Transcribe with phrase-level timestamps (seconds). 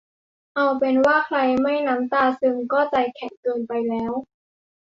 [0.55, 4.11] เอาเป็นว่าใครไม่น้ำตาซึมก็ใจแข็งเกินไปแล้ว